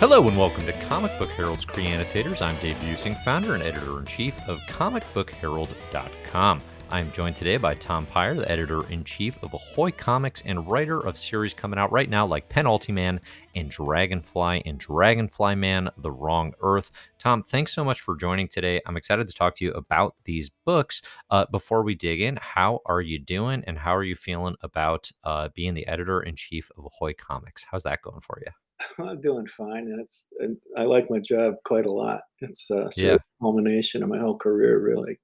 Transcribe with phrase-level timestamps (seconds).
[0.00, 2.40] Hello and welcome to Comic Book Herald's Creanitators.
[2.40, 6.62] I'm Dave Buesing, founder and editor in chief of comicbookherald.com.
[6.88, 10.66] I am joined today by Tom Peyer, the editor in chief of Ahoy Comics and
[10.66, 13.18] writer of series coming out right now like Penultiman
[13.54, 16.92] and Dragonfly and Dragonfly Man, The Wrong Earth.
[17.18, 18.80] Tom, thanks so much for joining today.
[18.86, 21.02] I'm excited to talk to you about these books.
[21.28, 25.10] Uh, before we dig in, how are you doing and how are you feeling about
[25.24, 27.66] uh, being the editor in chief of Ahoy Comics?
[27.70, 28.50] How's that going for you?
[28.98, 32.22] I'm doing fine, and it's and I like my job quite a lot.
[32.40, 33.14] It's a sort Yeah.
[33.14, 35.18] of culmination of my whole career, really.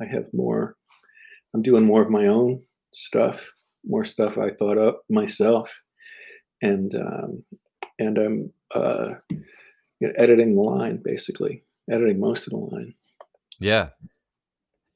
[0.00, 0.76] I have more.
[1.54, 2.62] I'm doing more of my own
[2.92, 3.50] stuff,
[3.84, 5.76] more stuff I thought up myself,
[6.62, 7.44] and um,
[7.98, 12.94] and I'm uh, you know, editing the line, basically editing most of the line.
[13.58, 13.90] Yeah.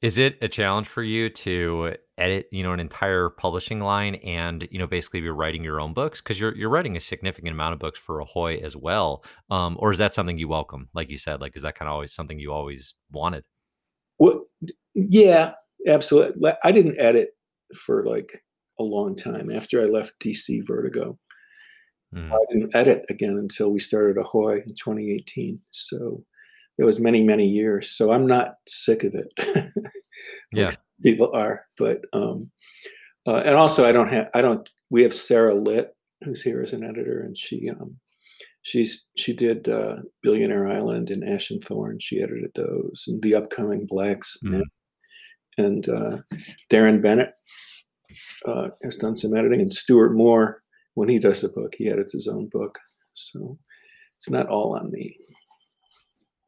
[0.04, 4.68] Is it a challenge for you to edit, you know, an entire publishing line and,
[4.70, 6.20] you know, basically be writing your own books?
[6.20, 9.24] Because you're you're writing a significant amount of books for Ahoy as well.
[9.48, 10.90] Um, or is that something you welcome?
[10.92, 13.44] Like you said, like is that kind of always something you always wanted?
[14.18, 14.44] Well,
[14.94, 15.54] yeah,
[15.88, 16.52] absolutely.
[16.62, 17.30] I didn't edit
[17.74, 18.42] for like
[18.78, 21.18] a long time after I left DC Vertigo.
[22.14, 25.60] Mm, I didn't edit again until we started Ahoy in 2018.
[25.70, 26.26] So
[26.78, 27.96] it was many, many years.
[27.96, 29.72] So I'm not sick of it,
[30.52, 30.70] yeah.
[31.02, 31.66] people are.
[31.76, 32.50] But um,
[33.26, 34.68] uh, and also I don't have I don't.
[34.90, 37.96] We have Sarah Litt who's here as an editor, and she um,
[38.62, 41.98] she's she did uh, Billionaire Island and Ash and Thorn.
[42.00, 44.62] She edited those and the upcoming Blacks Mm,
[45.56, 46.16] and uh,
[46.70, 47.30] Darren Bennett
[48.46, 50.62] uh, has done some editing, and Stuart Moore,
[50.94, 52.78] when he does a book, he edits his own book.
[53.14, 53.58] So
[54.16, 55.16] it's not all on me.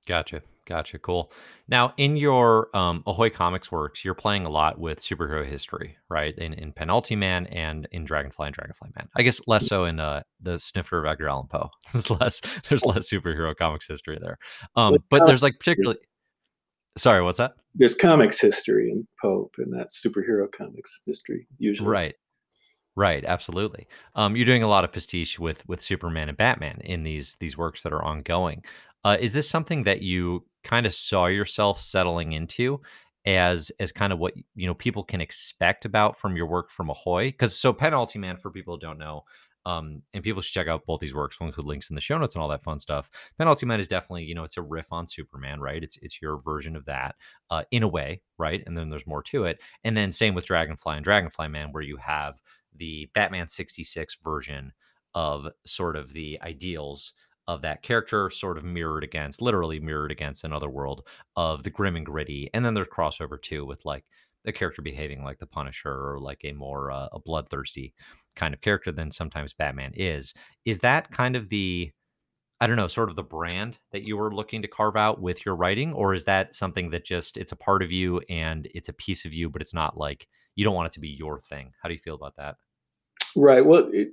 [0.06, 0.42] Gotcha.
[0.66, 0.98] Gotcha.
[0.98, 1.30] Cool.
[1.68, 6.36] Now, in your um, Ahoy Comics works, you're playing a lot with superhero history, right?
[6.38, 9.08] In in Penultiman and in Dragonfly and Dragonfly Man.
[9.16, 11.70] I guess less so in uh, the Snifter of Edgar Allan Poe.
[11.92, 12.40] There's less.
[12.68, 14.38] There's less superhero comics history there.
[14.74, 16.00] But Um, but there's like particularly.
[16.96, 17.52] Sorry, what's that?
[17.76, 21.88] there's comics history in Pope, and that's superhero comics history usually.
[21.88, 22.14] Right.
[22.98, 23.26] Right.
[23.26, 23.86] Absolutely.
[24.14, 27.56] Um, you're doing a lot of pastiche with with Superman and Batman in these these
[27.58, 28.64] works that are ongoing.
[29.06, 32.80] Uh, is this something that you kind of saw yourself settling into
[33.24, 36.90] as as kind of what you know people can expect about from your work from
[36.90, 37.26] Ahoy?
[37.26, 39.22] Because so Penultiman, for people who don't know,
[39.64, 41.38] um, and people should check out both these works.
[41.38, 43.08] We'll include links in the show notes and all that fun stuff.
[43.40, 45.84] Penultiman is definitely you know it's a riff on Superman, right?
[45.84, 47.14] It's it's your version of that
[47.50, 48.64] uh, in a way, right?
[48.66, 49.60] And then there's more to it.
[49.84, 52.42] And then same with Dragonfly and Dragonfly Man, where you have
[52.74, 54.72] the Batman 66 version
[55.14, 57.12] of sort of the ideals
[57.48, 61.96] of that character, sort of mirrored against, literally mirrored against another world of the grim
[61.96, 62.50] and gritty.
[62.52, 64.04] And then there's crossover too with like
[64.44, 67.92] the character behaving like the Punisher or like a more uh, a bloodthirsty
[68.34, 70.34] kind of character than sometimes Batman is.
[70.64, 71.90] Is that kind of the
[72.58, 75.44] I don't know, sort of the brand that you were looking to carve out with
[75.44, 78.88] your writing, or is that something that just it's a part of you and it's
[78.88, 81.38] a piece of you, but it's not like you don't want it to be your
[81.38, 81.72] thing?
[81.82, 82.56] How do you feel about that?
[83.34, 83.64] Right.
[83.64, 84.08] Well, it,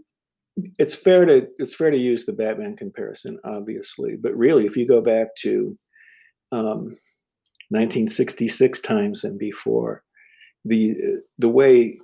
[0.78, 4.88] it's fair to it's fair to use the Batman comparison, obviously, but really, if you
[4.88, 5.78] go back to
[6.52, 6.96] um,
[7.70, 10.04] 1966 times and before,
[10.66, 12.00] the the way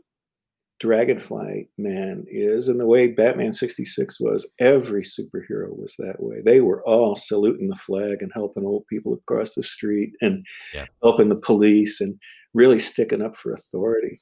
[0.79, 6.37] Dragonfly Man is and the way Batman 66 was, every superhero was that way.
[6.43, 10.85] They were all saluting the flag and helping old people across the street and Yeah.
[11.03, 12.17] helping the police and
[12.53, 14.21] really sticking up for authority.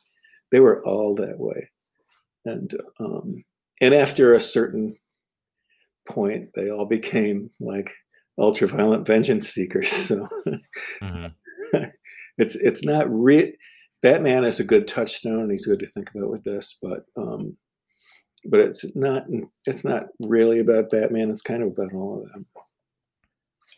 [0.52, 1.70] They were all that way.
[2.44, 3.44] And um,
[3.82, 4.96] and after a certain
[6.08, 7.94] point, they all became like
[8.38, 9.92] ultra-violent vengeance seekers.
[9.92, 10.28] So
[11.02, 11.28] hmm
[12.38, 13.48] it's it's not real.
[14.02, 17.58] Batman is a good touchstone, and he's good to think about with this, but um,
[18.46, 19.24] but it's not
[19.66, 21.30] it's not really about Batman.
[21.30, 22.46] It's kind of about all of them.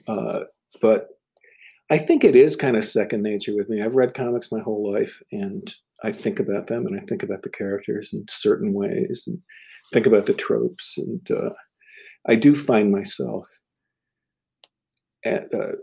[0.08, 0.44] Uh,
[0.82, 1.08] but
[1.90, 3.82] I think it is kind of second nature with me.
[3.82, 5.74] I've read comics my whole life, and
[6.04, 9.40] I think about them, and I think about the characters in certain ways, and
[9.92, 11.52] think about the tropes, and uh,
[12.28, 13.46] I do find myself
[15.26, 15.74] at, uh,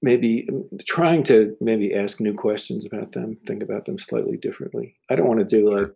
[0.00, 0.48] maybe
[0.86, 4.96] trying to maybe ask new questions about them, think about them slightly differently.
[5.10, 5.90] I don't want to do like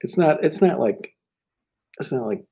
[0.00, 1.14] it's not it's not like
[1.98, 2.44] it's not like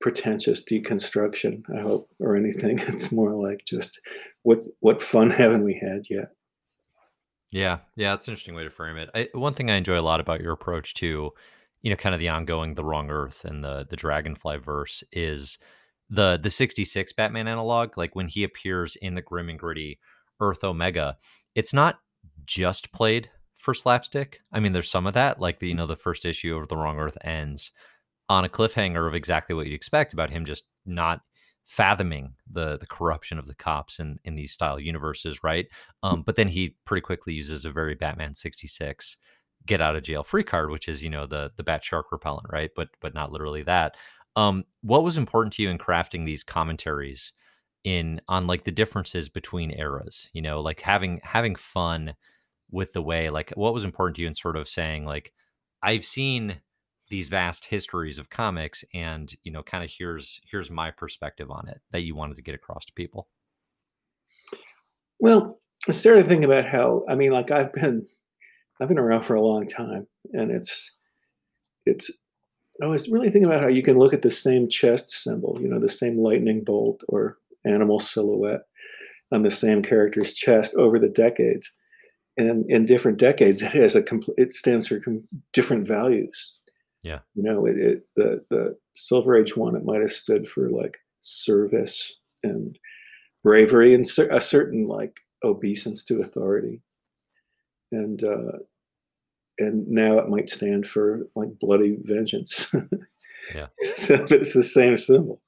[0.00, 2.78] pretentious deconstruction, I hope, or anything.
[2.88, 4.00] It's more like just
[4.42, 6.28] what what fun haven't we had yet?
[7.52, 9.10] Yeah, yeah, it's an interesting way to frame it.
[9.14, 11.32] I, one thing I enjoy a lot about your approach to,
[11.82, 15.58] you know, kind of the ongoing The Wrong Earth and the the Dragonfly verse is
[16.08, 17.96] the the 66 Batman analog.
[17.96, 19.98] Like when he appears in the grim and gritty
[20.40, 21.16] Earth Omega,
[21.54, 22.00] it's not
[22.44, 24.40] just played for slapstick.
[24.52, 26.76] I mean, there's some of that, like the you know the first issue of The
[26.76, 27.70] Wrong Earth ends
[28.28, 31.20] on a cliffhanger of exactly what you'd expect about him just not
[31.66, 35.66] fathoming the the corruption of the cops in in these style universes, right?
[36.02, 39.16] Um, but then he pretty quickly uses a very Batman sixty six
[39.66, 42.46] get out of jail free card, which is you know the the bat shark repellent,
[42.50, 42.70] right?
[42.74, 43.96] But but not literally that.
[44.36, 47.32] Um, what was important to you in crafting these commentaries
[47.84, 50.28] in on like the differences between eras?
[50.32, 52.14] You know, like having having fun
[52.70, 55.32] with the way like what was important to you in sort of saying like
[55.82, 56.60] I've seen
[57.10, 61.68] these vast histories of comics and you know kind of here's here's my perspective on
[61.68, 63.28] it that you wanted to get across to people
[65.18, 65.58] well
[65.88, 68.06] i started thinking about how i mean like i've been
[68.80, 70.92] i've been around for a long time and it's
[71.86, 72.10] it's
[72.82, 75.68] i was really thinking about how you can look at the same chest symbol you
[75.68, 78.62] know the same lightning bolt or animal silhouette
[79.32, 81.76] on the same character's chest over the decades.
[82.36, 86.54] And in different decades it has a complete it stands for com- different values.
[87.02, 87.20] Yeah.
[87.34, 90.98] You know, it, it the the Silver Age one it might have stood for like
[91.20, 92.78] service and
[93.42, 96.82] bravery and a certain like obeisance to authority,
[97.90, 98.58] and uh,
[99.60, 102.74] and now it might stand for like bloody vengeance.
[103.54, 103.66] yeah.
[103.80, 105.40] so it's the same symbol.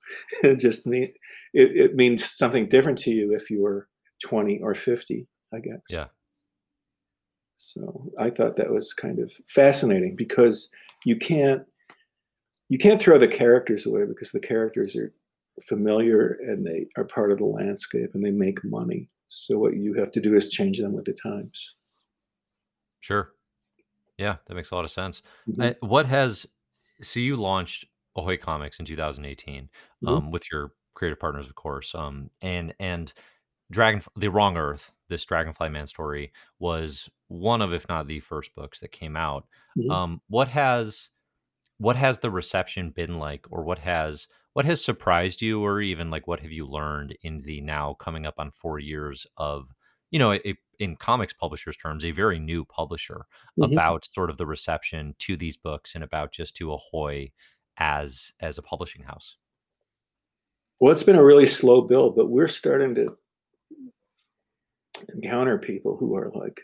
[0.43, 1.13] It just mean
[1.55, 3.89] it, it means something different to you if you were
[4.25, 5.83] twenty or fifty, I guess.
[5.91, 6.07] Yeah.
[7.57, 10.69] So I thought that was kind of fascinating because
[11.05, 11.63] you can't
[12.69, 15.13] you can't throw the characters away because the characters are
[15.69, 19.09] familiar and they are part of the landscape and they make money.
[19.27, 21.75] So what you have to do is change them with the times.
[23.01, 23.33] Sure.
[24.19, 25.23] Yeah, that makes a lot of sense.
[25.49, 25.63] Mm-hmm.
[25.63, 26.47] I, what has
[27.01, 27.87] so you launched
[28.17, 30.09] Ahoy Comics in 2018 mm-hmm.
[30.09, 33.13] um, with your creative partners, of course, um, and and
[33.71, 38.55] Dragon the Wrong Earth, this Dragonfly Man story was one of, if not the first
[38.55, 39.47] books that came out.
[39.79, 39.91] Mm-hmm.
[39.91, 41.09] Um, what has
[41.79, 46.11] what has the reception been like, or what has what has surprised you, or even
[46.11, 49.69] like what have you learned in the now coming up on four years of
[50.13, 53.27] you know, a, in comics publishers terms, a very new publisher
[53.59, 53.73] mm-hmm.
[53.73, 57.33] about sort of the reception to these books and about just to Ahoy
[57.79, 59.37] as as a publishing house.
[60.81, 63.17] Well, it's been a really slow build, but we're starting to
[65.15, 66.61] encounter people who are like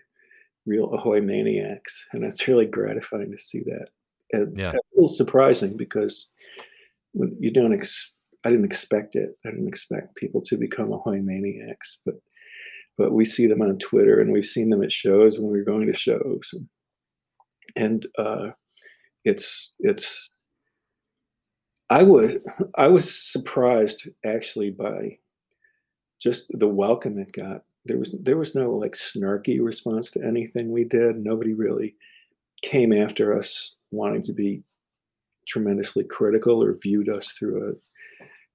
[0.66, 3.88] real Ahoy maniacs, and it's really gratifying to see that.
[4.32, 4.72] And yeah.
[4.72, 6.30] a little surprising because
[7.12, 8.12] when you don't, ex-
[8.44, 9.30] I didn't expect it.
[9.46, 12.16] I didn't expect people to become Ahoy maniacs, but
[12.98, 15.64] but we see them on Twitter, and we've seen them at shows when we are
[15.64, 16.68] going to shows, and,
[17.76, 18.50] and uh,
[19.24, 20.30] it's it's.
[21.90, 22.36] I was
[22.76, 25.18] I was surprised actually by
[26.20, 30.70] just the welcome it got there was there was no like snarky response to anything
[30.70, 31.16] we did.
[31.16, 31.96] Nobody really
[32.62, 34.62] came after us wanting to be
[35.48, 37.72] tremendously critical or viewed us through a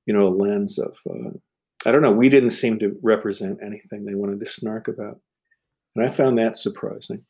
[0.06, 1.32] you know a lens of uh,
[1.86, 2.12] I don't know.
[2.12, 5.20] We didn't seem to represent anything they wanted to snark about,
[5.96, 7.26] and I found that surprising.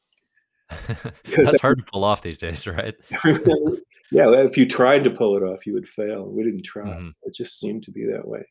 [0.88, 2.96] That's hard to pull off these days, right?
[3.26, 6.28] yeah, if you tried to pull it off, you would fail.
[6.28, 6.88] We didn't try.
[6.88, 7.10] Mm-hmm.
[7.24, 8.46] It just seemed to be that way.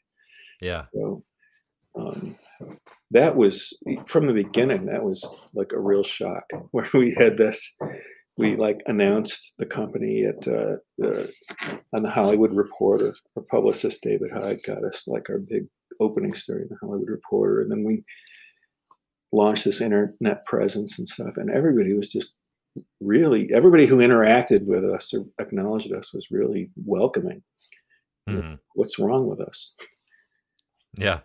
[0.61, 0.85] Yeah.
[0.95, 1.25] So,
[1.97, 2.37] um,
[3.11, 5.25] that was from the beginning that was
[5.55, 7.77] like a real shock where we had this
[8.39, 11.33] we like announced the company at uh, the,
[11.93, 15.65] on the hollywood reporter our publicist david hyde got us like our big
[16.01, 18.05] opening story in the hollywood reporter and then we
[19.33, 22.37] launched this internet presence and stuff and everybody was just
[23.01, 27.43] really everybody who interacted with us or acknowledged us was really welcoming
[28.29, 28.55] mm-hmm.
[28.75, 29.75] what's wrong with us
[30.97, 31.21] yeah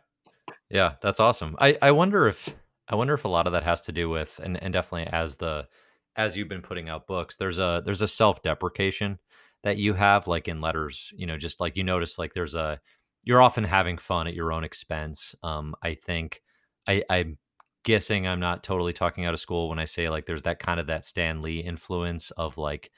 [0.70, 1.56] yeah, that's awesome.
[1.60, 2.54] I I wonder if
[2.90, 5.38] I wonder if a lot of that has to do with and and definitely as
[5.38, 5.68] the
[6.16, 9.20] as you've been putting out books, there's a there's a self-deprecation
[9.64, 12.80] that you have like in letters, you know, just like you notice like there's a
[13.27, 15.36] you're often having fun at your own expense.
[15.43, 16.41] Um I think
[16.88, 17.38] I I'm
[17.84, 20.79] guessing I'm not totally talking out of school when I say like there's that kind
[20.79, 22.91] of that Stan Lee influence of like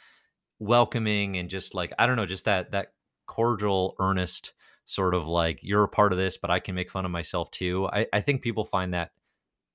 [0.60, 2.94] welcoming and just like I don't know, just that that
[3.28, 4.54] cordial, earnest
[4.86, 7.52] sort of like you're a part of this, but I can make fun of myself
[7.52, 7.88] too.
[7.94, 9.12] I, I think people find that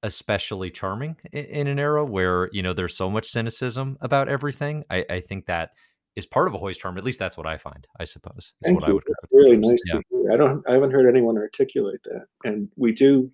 [0.03, 4.85] especially charming in, in, an era where you know there's so much cynicism about everything.
[4.91, 5.71] I, I think that
[6.17, 6.99] is part of Ahoy's charm.
[6.99, 7.87] At least that's what I find.
[7.99, 8.53] I suppose.
[8.63, 8.93] Thank what you.
[8.93, 9.05] I would.
[9.33, 10.01] really nice yeah.
[10.33, 10.69] I don't.
[10.69, 13.31] I haven't heard anyone articulate that, and we do.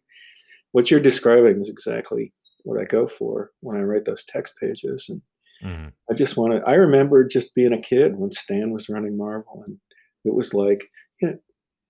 [0.72, 2.32] What you're describing is exactly
[2.62, 5.22] what I go for when I write those text pages, and
[5.62, 5.88] mm-hmm.
[6.10, 6.62] I just want to.
[6.68, 9.78] I remember just being a kid when Stan was running Marvel, and
[10.24, 10.84] it was like
[11.20, 11.38] you know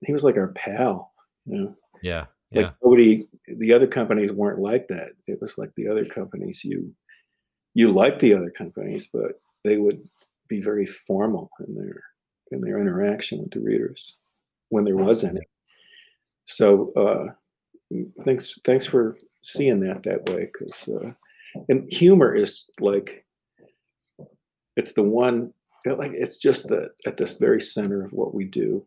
[0.05, 1.13] he was like our pal.
[1.47, 1.77] You know?
[2.03, 2.27] Yeah.
[2.53, 2.71] Like yeah.
[2.83, 5.13] nobody, the other companies weren't like that.
[5.27, 6.93] It was like the other companies, you,
[7.75, 9.33] you liked the other companies, but
[9.65, 10.01] they would
[10.51, 12.03] be very formal in their
[12.51, 14.17] in their interaction with the readers
[14.69, 15.41] when there was any.
[16.45, 17.27] So uh,
[18.25, 21.13] thanks thanks for seeing that that way because uh,
[21.69, 23.25] and humor is like
[24.77, 25.55] it's the one
[25.87, 28.85] like it's just the, at this very center of what we do.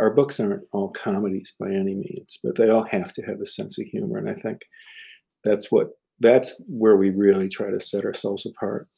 [0.00, 3.46] Our books aren't all comedies by any means but they all have to have a
[3.46, 4.62] sense of humor and i think
[5.44, 8.88] that's what that's where we really try to set ourselves apart.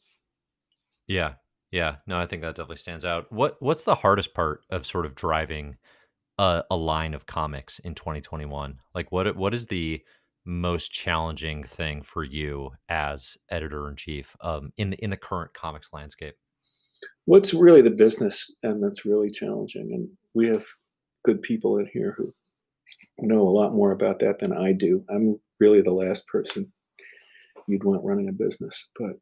[1.08, 1.34] Yeah
[1.74, 3.30] yeah no i think that definitely stands out.
[3.32, 5.76] What what's the hardest part of sort of driving
[6.38, 10.00] a, a line of comics in 2021 like what what is the
[10.46, 15.52] most challenging thing for you as editor in chief um, in the in the current
[15.54, 16.36] comics landscape?
[17.24, 20.64] What's really the business and that's really challenging and we have
[21.24, 22.32] good people in here who
[23.18, 25.04] know a lot more about that than i do.
[25.10, 26.72] I'm really the last person
[27.66, 29.14] you'd want running a business but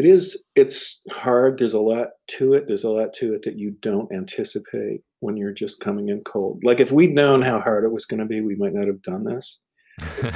[0.00, 3.58] it is it's hard there's a lot to it there's a lot to it that
[3.58, 7.84] you don't anticipate when you're just coming in cold like if we'd known how hard
[7.84, 9.60] it was going to be we might not have done this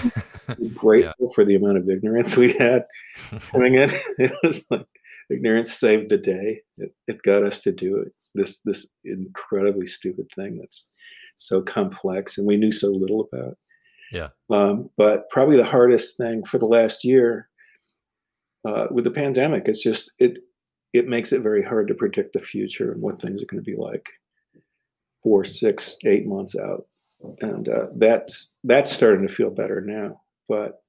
[0.75, 1.35] grateful yeah.
[1.35, 2.85] for the amount of ignorance we had
[3.51, 4.87] coming in it was like
[5.31, 6.63] ignorance saved the day.
[6.77, 8.13] It, it got us to do it.
[8.35, 10.89] This this incredibly stupid thing that's
[11.37, 13.57] so complex and we knew so little about.
[14.13, 14.29] Yeah.
[14.51, 17.49] Um, but probably the hardest thing for the last year
[18.65, 20.39] uh, with the pandemic, it's just it
[20.93, 23.71] it makes it very hard to predict the future and what things are going to
[23.71, 24.09] be like
[25.23, 26.87] four, six, eight months out,
[27.41, 30.21] and uh, that's that's starting to feel better now.
[30.49, 30.83] But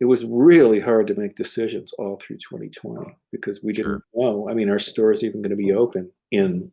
[0.00, 4.04] it was really hard to make decisions all through 2020 because we didn't sure.
[4.14, 4.48] know.
[4.48, 6.72] I mean, our store is even going to be open in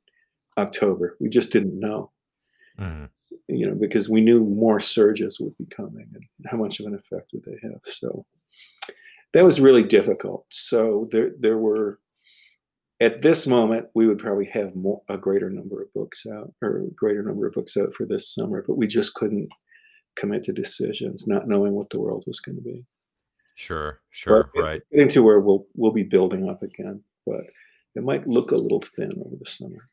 [0.58, 1.18] October.
[1.20, 2.12] We just didn't know.
[2.80, 3.06] Mm-hmm.
[3.48, 6.96] You know, because we knew more surges would be coming and how much of an
[6.96, 7.82] effect would they have.
[7.84, 8.26] So
[9.34, 10.46] that was really difficult.
[10.50, 12.00] So there, there were
[13.00, 16.78] at this moment we would probably have more, a greater number of books out or
[16.78, 19.50] a greater number of books out for this summer, but we just couldn't
[20.16, 22.86] commit to decisions, not knowing what the world was going to be.
[23.56, 24.82] Sure, sure, But right.
[24.92, 27.44] getting to where we'll we'll be building up again, but
[27.96, 29.86] it might look a little thin over the summer.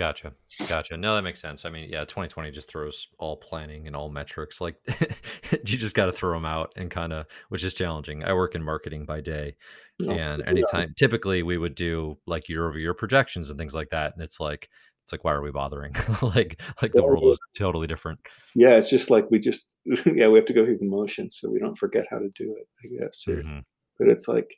[0.00, 0.32] Gotcha.
[0.66, 0.96] Gotcha.
[0.96, 1.66] No, that makes sense.
[1.66, 4.58] I mean, yeah, 2020 just throws all planning and all metrics.
[4.58, 4.76] Like
[5.52, 8.24] you just got to throw them out and kind of, which is challenging.
[8.24, 9.56] I work in marketing by day.
[9.98, 13.90] No, And anytime, typically we would do like year over year projections and things like
[13.90, 14.14] that.
[14.14, 14.70] And it's like,
[15.04, 15.92] it's like, why are we bothering?
[16.22, 18.20] like, like the world is totally different.
[18.54, 19.74] yeah, it's just like we just
[20.06, 22.56] yeah we have to go through the motions so we don't forget how to do
[22.58, 22.66] it.
[22.82, 23.58] I guess, or, hmm
[23.98, 24.48] but it's like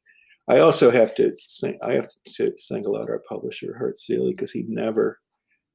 [0.48, 2.06] I also have to sing, I have
[2.36, 5.18] to single out our publisher Hart Seely because he never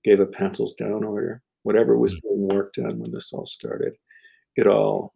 [0.08, 1.42] gave a pencils down order.
[1.64, 3.94] Whatever was being worked on when this all started,
[4.56, 5.14] it all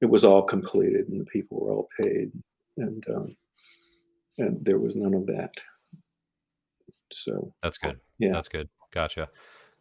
[0.00, 2.32] it was all completed and the people were all paid
[2.78, 3.28] and um,
[4.38, 5.52] and there was none of that.
[7.12, 8.00] So That's good.
[8.18, 8.70] yeah, That's good.
[8.92, 9.28] Gotcha.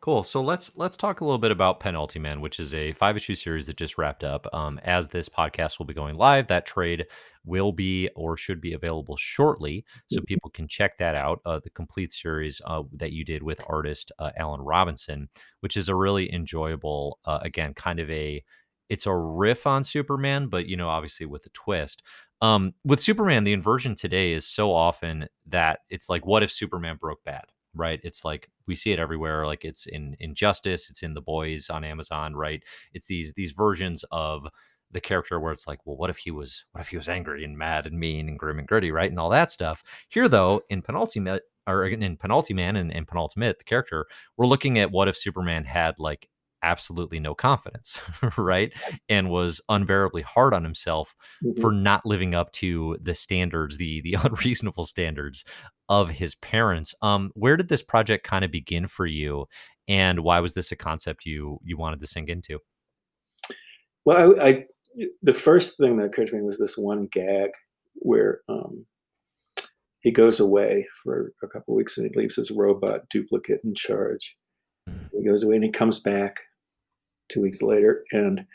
[0.01, 0.23] Cool.
[0.23, 3.67] So let's let's talk a little bit about Penultiman, which is a five issue series
[3.67, 4.47] that just wrapped up.
[4.51, 7.05] Um, as this podcast will be going live, that trade
[7.45, 11.39] will be or should be available shortly, so people can check that out.
[11.45, 15.29] Uh, the complete series uh, that you did with artist uh, Alan Robinson,
[15.59, 18.43] which is a really enjoyable, uh, again, kind of a
[18.89, 22.01] it's a riff on Superman, but you know, obviously with a twist.
[22.41, 26.97] Um, with Superman, the inversion today is so often that it's like, what if Superman
[26.99, 27.43] broke bad?
[27.73, 27.99] Right?
[28.03, 29.45] It's like we see it everywhere.
[29.45, 32.35] Like it's in Injustice, it's in The Boys on Amazon.
[32.35, 32.63] Right?
[32.93, 34.47] It's these these versions of
[34.91, 37.43] the character where it's like, well, what if he was what if he was angry
[37.45, 39.09] and mad and mean and grim and gritty, right?
[39.09, 39.83] And all that stuff.
[40.09, 44.91] Here, though, in penultimate or in Penultiman and, and penultimate, the character, we're looking at
[44.91, 46.27] what if Superman had like
[46.63, 47.99] absolutely no confidence,
[48.37, 48.71] right?
[49.09, 51.59] And was unbearably hard on himself Mhm.
[51.61, 55.43] for not living up to the standards, the the unreasonable standards
[55.89, 56.93] of his parents.
[57.01, 59.45] Um, where did this project kind of begin for you,
[59.87, 62.59] and why was this a concept you you wanted to sink into?
[64.05, 64.65] Well, I, I
[65.21, 67.51] the first thing that occurred to me was this one gag
[67.95, 68.85] where um,
[69.99, 74.35] he goes away for a couple weeks and he leaves his robot duplicate in charge.
[74.89, 76.41] Mm, He goes away and he comes back
[77.31, 78.45] two weeks later, and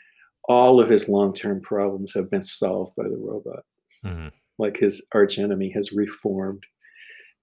[0.47, 3.63] all of his long-term problems have been solved by the robot.
[4.05, 6.63] mhm, Like his arch enemy has reformed,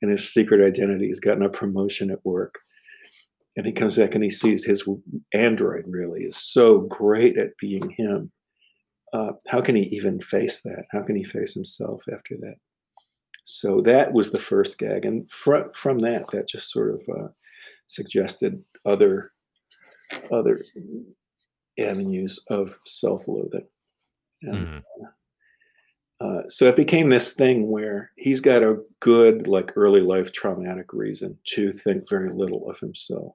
[0.01, 2.55] and his secret identity has gotten a promotion at work.
[3.57, 4.89] And he comes back and he sees his
[5.33, 8.33] android really is so great at being him.
[9.13, 10.87] Uh, how can he even face that?
[10.91, 12.57] How can he face himself after that?
[13.45, 17.29] So that was the first gag, and fr- from that, that just sort of uh,
[17.87, 19.33] suggested other
[20.33, 20.59] other
[21.79, 23.67] avenues of self-loathing.
[24.43, 24.83] And mhm.
[26.21, 30.93] Uh, so it became this thing where he's got a good, like early life traumatic
[30.93, 33.35] reason to think very little of himself,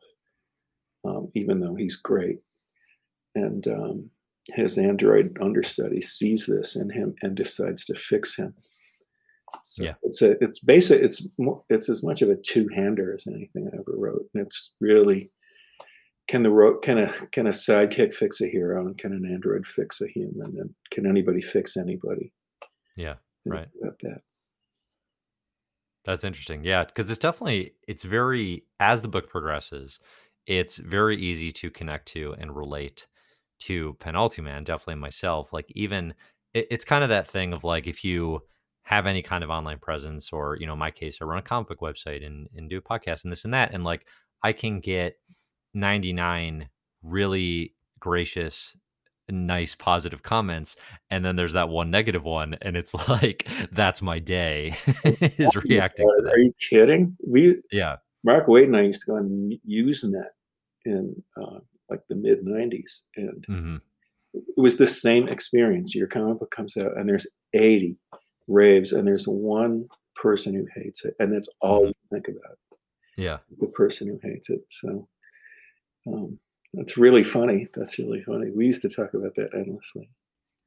[1.05, 2.41] um, even though he's great.
[3.36, 4.10] And um,
[4.53, 8.55] his android understudy sees this in him and decides to fix him.
[9.63, 9.96] So Yeah.
[10.01, 13.75] it's a it's basic it's more, it's as much of a two-hander as anything I
[13.77, 14.29] ever wrote.
[14.34, 15.31] And it's really
[16.29, 19.65] can the ro- can a can a sidekick fix a hero and can an android
[19.65, 22.31] fix a human and can anybody fix anybody?
[22.95, 23.15] Yeah.
[23.45, 23.67] And Right.
[23.81, 24.21] About that.
[26.05, 26.63] That's interesting.
[26.63, 30.00] Yeah, because it's definitely it's very as the book progresses,
[30.45, 33.07] it's very easy to connect to and relate
[33.62, 35.51] to Penultiman, definitely myself.
[35.51, 36.13] Like even
[36.53, 38.41] it, it's kind of that thing of like if you
[38.83, 41.41] have any kind of online presence or, you know, in my case, I run a
[41.41, 43.74] comic book website and, and do a podcast and this and that.
[43.74, 44.05] And like
[44.43, 45.15] I can get
[45.74, 46.70] 99
[47.04, 48.76] really gracious
[49.32, 50.76] nice positive comments
[51.12, 54.74] and then there's that one negative one and it's like that's my day
[55.04, 57.16] is reacting to Are you kidding?
[57.28, 60.30] We yeah Mark Waid and I used to go on Usenet
[60.86, 61.60] in uh,
[61.90, 63.76] like the mid '90s, and hmm
[64.34, 65.96] it was the same experience.
[65.96, 67.98] Your comic book comes out, and there's 80
[68.48, 69.86] raves, and there's one
[70.16, 71.88] person who hates it, and that's all Mhm.
[71.88, 72.58] you think about
[73.18, 74.62] yeah the person who hates it.
[74.70, 75.08] So
[76.08, 76.36] um,
[76.74, 77.68] that's really funny.
[77.74, 78.51] That's really funny.
[78.51, 80.10] We used to talk about that endlessly.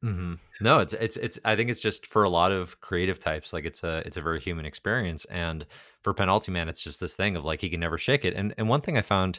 [0.02, 3.52] hmm no it's it's it's i think it's just for a lot of creative types
[3.52, 5.64] like it's a it's a very human experience and
[6.02, 8.68] for Penultiman it's just this thing of like he can never shake it and and
[8.68, 9.38] one thing i found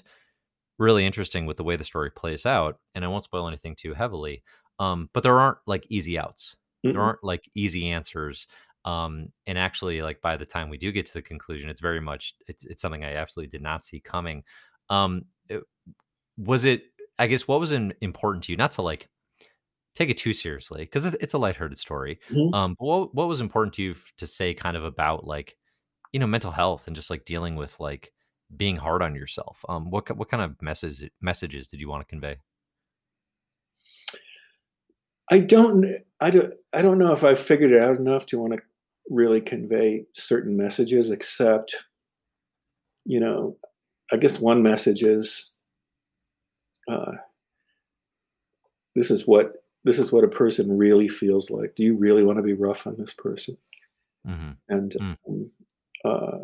[0.79, 3.93] really interesting with the way the story plays out and i won't spoil anything too
[3.93, 4.43] heavily
[4.79, 6.55] um but there aren't like easy outs
[6.93, 7.03] there Mm-mm.
[7.03, 8.47] aren't like easy answers
[8.85, 12.01] um and actually like by the time we do get to the conclusion it's very
[12.01, 14.43] much it's it's something i absolutely did not see coming
[14.89, 15.63] um it-
[16.38, 16.83] was it
[17.19, 19.08] i guess what was in, important to you not to like
[19.95, 22.53] take it too seriously because it's a lighthearted story Mhm.
[22.53, 25.56] um but what, what was important to you to say kind of about like
[26.12, 28.12] you know mental health and just like dealing with like
[28.58, 32.08] being hard on yourself um what what kind of message messages did you want to
[32.08, 32.38] convey
[35.32, 35.86] I don't.
[36.19, 36.53] I don't.
[36.73, 38.60] I don't know if I've figured it out enough to want to
[39.10, 41.75] really convey certain messages, except,
[43.06, 43.58] you know,
[44.11, 45.55] I guess one message is
[46.87, 47.13] uh,
[48.95, 51.75] this is what this is what a person really feels like.
[51.75, 53.57] Do you really want to be rough on this person?
[54.25, 55.17] hmm And Mm.
[55.27, 55.51] um,
[56.05, 56.39] uh,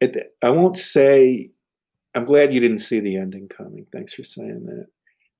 [0.00, 1.50] it, I won't say.
[2.14, 3.86] I'm glad you didn't see the ending coming.
[3.92, 4.86] Thanks for saying that.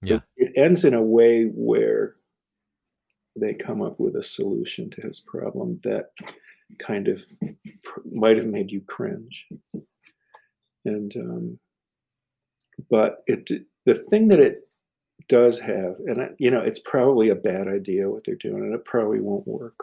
[0.02, 2.16] yeah It, it ends in a way where
[3.34, 6.10] they come up with a solution to his problem that
[6.78, 7.22] kind of
[7.82, 9.48] pr- might have made you cringe.
[10.86, 11.58] And um,
[12.90, 13.50] but it
[13.84, 14.68] the thing that it
[15.28, 18.74] does have, and I, you know, it's probably a bad idea what they're doing, and
[18.74, 19.78] it probably won't work.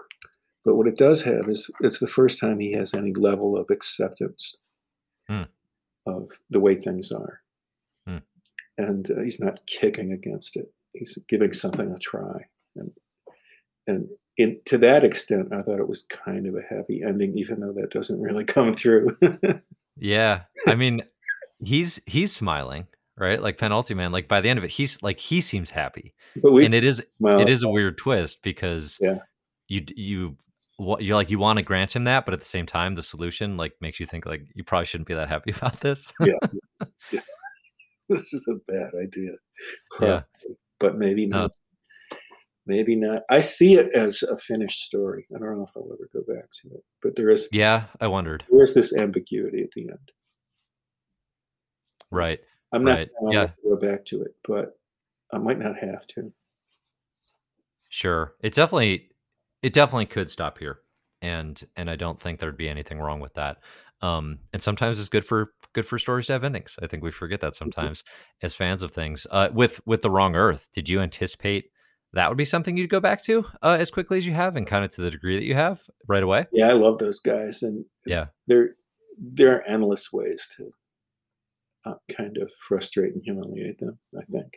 [0.64, 3.70] But what it does have is it's the first time he has any level of
[3.70, 4.56] acceptance
[5.30, 5.44] Hmm.
[6.06, 7.42] of the way things are,
[8.08, 8.18] Hmm.
[8.78, 10.72] and uh, he's not kicking against it.
[10.94, 12.92] He's giving something a try, and
[13.88, 17.60] and in, to that extent, I thought it was kind of a happy ending, even
[17.60, 19.18] though that doesn't really come through.
[19.98, 21.02] yeah i mean
[21.64, 25.40] he's he's smiling right like Penultiman like by the end of it he's like he
[25.42, 29.20] seems happy and it is it is a weird twist because Yeah.
[29.68, 30.38] you you
[30.78, 33.04] what you're like you want to grant him that but at the same time the
[33.04, 36.34] solution like makes you think like you probably shouldn't be that happy about this Yeah.
[38.10, 39.32] this is a bad idea.
[40.02, 40.22] Yeah.
[40.80, 41.52] But maybe No, not.
[42.66, 43.24] Maybe not.
[43.30, 45.28] I see it as a finished story.
[45.36, 46.84] I don't know if I'll ever go back to it.
[47.02, 50.12] But there is yeah i wondered there is this ambiguity at the end.
[52.12, 52.40] right
[52.72, 53.46] I'm not Right, going yeah.
[53.48, 54.80] to go back to it, but
[55.32, 56.34] I might not have to.
[57.90, 58.34] Sure.
[58.42, 59.10] It definitely
[59.62, 60.80] it definitely could stop here.
[61.22, 63.58] And and I don't think there'd be anything wrong with that.
[64.02, 66.78] Um and sometimes it's good for good for stories to have endings.
[66.82, 68.04] I think we forget that sometimes
[68.42, 69.28] as fans of things.
[69.30, 71.66] Uh with with The Wrong Earth, did you anticipate
[72.14, 74.66] that would be something you'd go back to uh, as quickly as you have and
[74.68, 76.46] kind of to the degree that you have right away?
[76.54, 78.28] Yeah, I love those guys, and Yeah.
[78.48, 78.76] there
[79.18, 80.72] there are endless ways to
[81.86, 84.00] uh, kind of frustrate and humiliate them.
[84.18, 84.54] I think.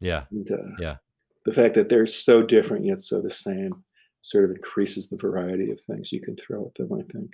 [0.00, 0.24] Yeah.
[0.30, 0.96] And, uh, Yeah.
[1.44, 3.84] The fact that they're so different yet so the same
[4.20, 6.92] sort of increases the variety of things you can throw at them.
[6.92, 7.32] I think.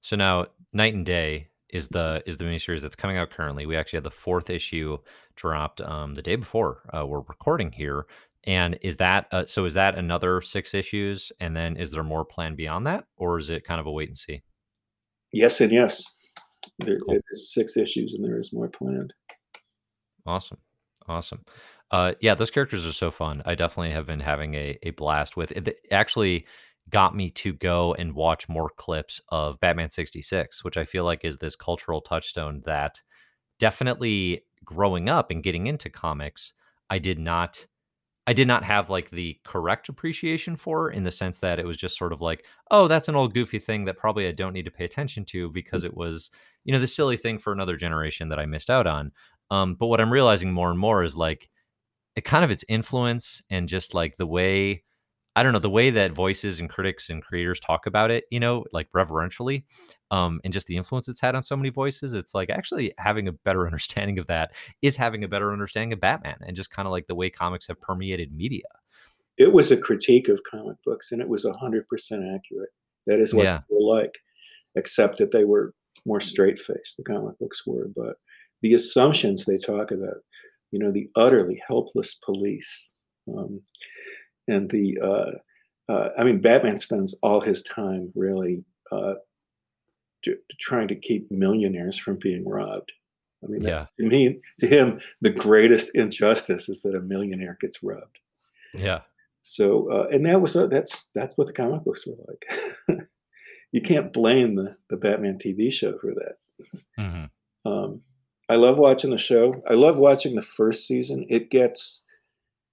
[0.00, 3.66] So now, Night and Day is the is the miniseries that's coming out currently.
[3.66, 4.98] We actually had the fourth issue
[5.34, 8.06] dropped um, the day before uh, we're recording here.
[8.44, 9.64] And is that uh, so?
[9.64, 11.32] Is that another six issues?
[11.40, 14.08] And then is there more planned beyond that, or is it kind of a wait
[14.08, 14.42] and see?
[15.32, 16.04] Yes and yes.
[16.78, 17.18] There Cool.
[17.30, 19.12] is six issues, and there is more planned.
[20.26, 20.58] Awesome,
[21.08, 21.44] awesome.
[21.90, 23.42] Uh, yeah, those characters are so fun.
[23.44, 25.68] I definitely have been having a a blast with it.
[25.68, 26.46] It actually
[26.90, 31.24] got me to go and watch more clips of Batman 66, which I feel like
[31.24, 33.00] is this cultural touchstone that
[33.58, 36.52] definitely growing up and getting into comics,
[36.90, 37.66] I did not
[38.26, 41.76] I did not have like the correct appreciation for in the sense that it was
[41.76, 44.64] just sort of like, oh, that's an old goofy thing that probably I don't need
[44.66, 46.30] to pay attention to because it was,
[46.64, 49.10] you know, the silly thing for another generation that I missed out on.
[49.50, 51.50] Um, but what I'm realizing more and more is like
[52.14, 54.84] it kind of its influence and just like the way
[55.34, 58.38] I don't know, the way that voices and critics and creators talk about it, you
[58.38, 59.64] know, like reverentially,
[60.10, 63.28] um, and just the influence it's had on so many voices, it's like actually having
[63.28, 66.86] a better understanding of that is having a better understanding of Batman and just kind
[66.86, 68.64] of like the way comics have permeated media.
[69.38, 72.70] It was a critique of comic books, and it was 100% accurate.
[73.06, 73.60] That is what Yeah.
[73.68, 74.18] they were like,
[74.76, 78.16] except that they were more straight-faced, the comic books were, but
[78.60, 80.18] the assumptions they talk about,
[80.70, 82.92] you know, the utterly helpless police,
[83.28, 83.60] um,
[84.48, 85.32] and the, uh
[85.88, 89.14] uh, I mean, Batman spends all his time really, uh,
[90.24, 92.92] t trying to keep millionaires from being robbed.
[93.42, 93.86] I mean, that Yeah.
[94.00, 98.20] to me to him, the greatest injustice is that a millionaire gets robbed.
[98.74, 99.00] Yeah.
[99.42, 102.44] So, uh, and that was, uh, that's that's what the comic books were like.
[103.72, 106.36] You can't blame the the Batman TV show for that.
[106.98, 107.30] Mhm.
[107.64, 108.02] Um,
[108.48, 109.62] I love watching the show.
[109.66, 111.24] I love watching the 1st season.
[111.30, 112.02] It gets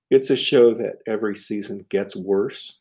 [0.09, 2.79] it's a show that every season gets worse.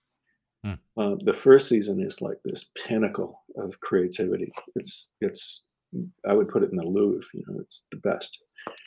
[0.98, 4.52] Uh, the 1st season is like this pinnacle of creativity.
[4.74, 8.42] It's it's mm, I would put it in the Louvre, you know, it's the best.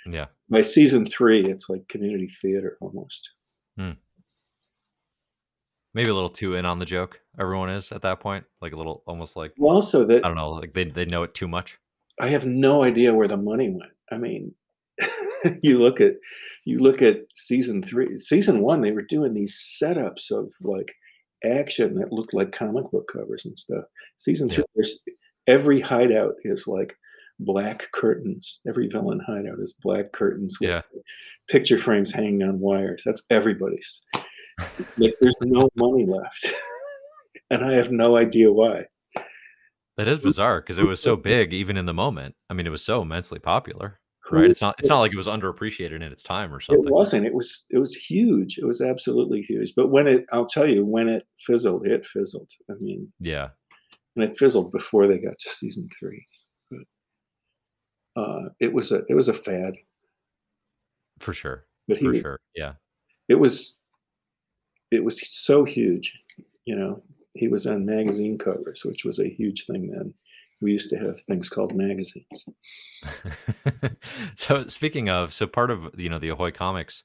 [0.06, 0.26] Yeah.
[0.50, 3.32] By season 3, it's like community theater almost.
[3.78, 3.92] Hmm.
[5.94, 8.78] Maybe a little too in on the joke, everyone is at that point, like a
[8.78, 11.48] little almost like Well, also that I don't know, like they they know it too
[11.48, 11.80] much.
[12.20, 13.94] I have no idea where the money went.
[14.12, 14.54] I mean,
[15.64, 16.14] you look at
[16.66, 20.94] you look at season 3 season 1, they were doing these setups of, like,
[21.44, 23.86] action that looked like comic book covers and stuff.
[24.18, 24.56] Season Yeah.
[24.58, 25.00] 3, there's
[25.48, 26.96] every hideout is, like,
[27.40, 28.62] black curtains.
[28.68, 30.82] Every villain hideout is black curtains with Yeah.
[31.50, 33.02] picture frames hanging on wires.
[33.04, 34.02] That's everybody's.
[35.00, 36.54] Like, there's no money left,
[37.50, 38.86] and I have no idea why.
[39.98, 42.36] That is bizarre because it was so big even in the moment.
[42.50, 44.00] I mean, it was so immensely popular,
[44.32, 44.50] right?
[44.50, 46.86] It's not it's not like it was underappreciated in its time or something.
[46.86, 47.26] It wasn't.
[47.26, 48.58] It was it was huge.
[48.58, 49.74] It was absolutely huge.
[49.76, 52.50] But when it I'll tell you, when it fizzled, it fizzled.
[52.70, 53.50] I mean Yeah.
[54.16, 56.26] and it fizzled before they got to season 3.
[56.70, 59.76] But uh, it was a it was a fad.
[61.20, 61.66] For sure.
[61.88, 62.40] But he For was sure.
[62.56, 62.74] Yeah.
[63.30, 63.78] it was
[64.92, 66.20] it was so huge,
[66.66, 67.02] you know?
[67.34, 70.14] He was on magazine covers, which was a huge thing then.
[70.62, 72.46] We used to have things called magazines.
[74.36, 77.04] So, speaking of so part of, you know, the Ahoy Comics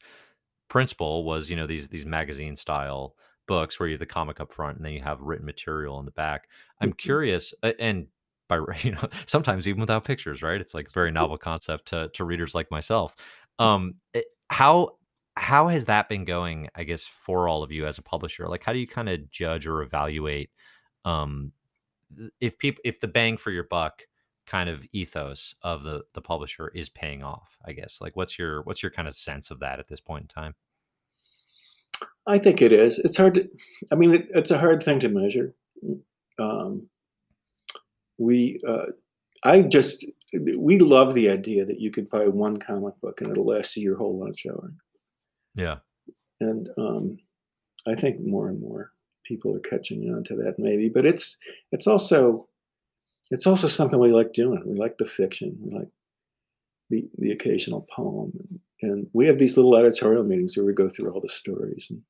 [0.68, 3.16] principle was, you know, these these magazine style
[3.48, 6.06] books where you have the comic up front and then you have written material in
[6.06, 6.48] the back.
[6.80, 6.94] I'm Mhm.
[6.94, 8.08] curious, and
[8.48, 10.60] by you know, sometimes even without pictures, right?
[10.60, 13.16] It's like a very novel concept to to readers like myself.
[13.58, 14.98] Um, eh, how
[15.36, 18.48] how has that been going, I guess, for all of you as a publisher?
[18.48, 20.50] Like, how do you kinda judge or evaluate,
[21.04, 21.52] um,
[22.40, 24.02] if peop if the bang for your buck
[24.46, 28.00] kind of ethos of the the publisher is paying off, I guess?
[28.00, 30.54] Like, what's your what's your kinda sense of that at this point in time?
[32.26, 32.98] I think it is.
[32.98, 33.48] It's hard to
[33.92, 35.54] I mean, it it's a hard thing to measure.
[36.38, 36.88] Um
[38.18, 38.86] we, uh
[39.44, 40.06] I just
[40.50, 43.82] we love the idea that you could buy 1 comic book and it'll last you
[43.82, 44.72] your whole lunch hour.
[45.54, 45.78] Yeah.
[46.40, 47.18] And, um,
[47.86, 48.92] I think more and more
[49.26, 51.38] people are catching on to that maybe, but it's
[51.72, 52.48] it's also
[53.30, 54.62] it's also something we like doing.
[54.66, 55.58] We like the fiction.
[55.60, 55.88] We like
[56.90, 60.88] the the occasional poem, and and we have these little editorial meetings where we go
[60.88, 62.02] through all the stories and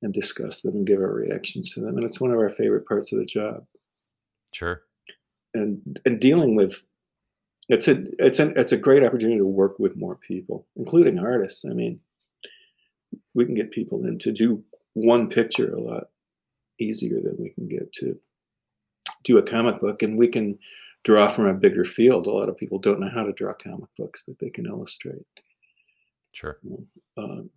[0.00, 2.86] and discuss them and give our reactions to them, and it's one of our favorite
[2.86, 3.64] parts of the job.
[4.52, 4.82] Sure.
[5.54, 6.84] And and dealing with
[7.68, 11.64] it's a it's a it's a great opportunity to work with more people, including artists.
[11.64, 12.00] I mean
[13.34, 16.04] we can get people in to do 1 picture a lot
[16.80, 18.18] easier than we can get to
[19.24, 20.58] do a comic book, and we can
[21.04, 22.26] draw from a bigger field.
[22.26, 25.26] A lot of people don't know how to draw comic books, but they can illustrate.
[26.32, 26.58] Sure.
[27.16, 27.50] Um,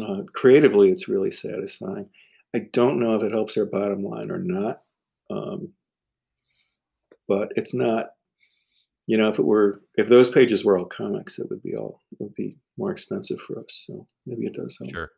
[0.00, 2.08] uh, creatively, it's really satisfying.
[2.54, 4.82] I don't know if it helps our bottom line or not,
[5.30, 5.72] um
[7.26, 8.10] but it's not
[9.06, 12.00] you know, if it were if those pages were all comics, it would be all
[12.12, 14.92] it would be more expensive for us, so maybe it does help.
[14.92, 15.10] Sure.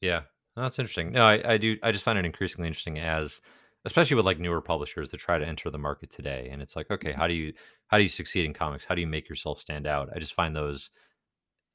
[0.00, 0.22] Yeah.
[0.56, 1.12] No, that's interesting.
[1.12, 3.40] No, I I do I just find it increasingly interesting as
[3.86, 6.90] especially with, like, newer publishers that try to enter the market today, and it's like,
[6.90, 7.18] okay, Mhm.
[7.18, 7.52] how do you
[7.88, 8.84] how do you succeed in comics?
[8.84, 10.08] How do you make yourself stand out?
[10.14, 10.90] I just find those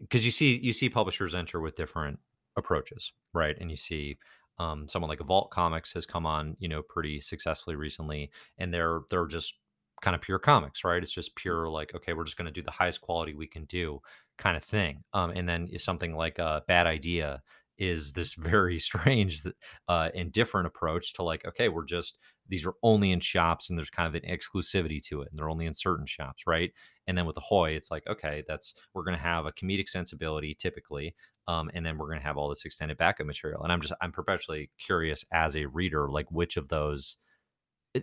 [0.01, 2.19] because you see you see publishers enter with different
[2.57, 3.57] approaches, right?
[3.59, 4.19] And you see
[4.59, 9.01] um, someone like Vault Comics has come on, you know, pretty successfully recently, and they're
[9.11, 9.55] they're just
[10.01, 11.03] kind of pure comics, right?
[11.03, 13.65] It's just pure like, okay, we're just going to do the highest quality we can
[13.65, 13.99] do,
[14.37, 15.03] kind of thing.
[15.13, 17.41] Um, and then something like a bad idea
[17.79, 19.41] is this very strange
[19.87, 23.77] uh, and different approach to like, okay, we're just these are only in shops and
[23.77, 26.71] there's kind of an exclusivity to it and they're only in certain shops, right?
[27.07, 30.55] And then with Ahoy, it's like, okay, that's we're going to have a comedic sensibility
[30.59, 31.15] typically,
[31.47, 33.63] um, and then we're going to have all this extended backup material.
[33.63, 37.17] And I'm just I'm perpetually curious as a reader, like which of those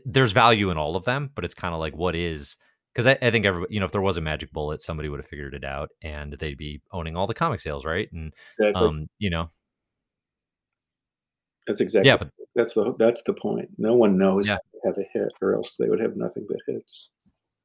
[0.05, 2.57] there's value in all of them, but it's kind of like what is
[2.93, 5.21] because I, I, think everybody, you know, if there was a magic bullet, somebody would
[5.21, 8.09] have figured it out, and they'd be owning all the comic sales, right?
[8.11, 8.89] And exactly.
[8.89, 9.51] um, you know,
[11.67, 13.69] that's exactly yeah, but that's the that's the point.
[13.79, 14.59] No one knows yeah.
[14.85, 17.11] have a hit, or else they would have nothing but hits.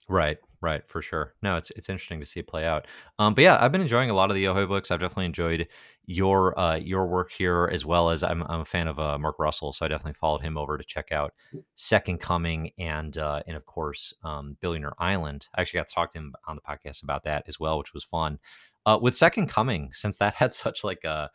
[0.10, 1.36] Right, right, for sure.
[1.42, 2.88] No, it's it's interesting to see it play out.
[3.18, 4.92] Um, but yeah, I've been enjoying a lot of the Ahoy books.
[4.92, 5.68] I've definitely enjoyed
[6.06, 9.40] your uh your work here as well as I'm I'm a fan of uh, Mark
[9.40, 11.34] Russell, so I definitely followed him over to check out
[11.76, 15.48] Second Coming and uh and of course um Billionaire Island.
[15.56, 17.94] I actually got to talk to him on the podcast about that as well, which
[17.94, 18.40] was fun.
[18.86, 21.30] Uh, with Second Coming, since that had such like a